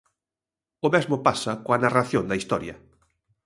[0.85, 2.75] O mesmo pasa coa narración da historia.